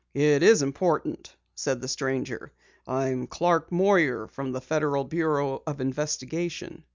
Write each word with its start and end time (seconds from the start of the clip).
"It 0.15 0.41
is 0.41 0.63
important," 0.63 1.35
said 1.53 1.79
the 1.79 1.87
stranger. 1.87 2.51
"I 2.87 3.09
am 3.09 3.27
Clark 3.27 3.71
Moyer, 3.71 4.25
from 4.25 4.51
the 4.51 4.59
Federal 4.59 5.03
Bureau 5.03 5.61
of 5.67 5.79
Investigation." 5.79 6.85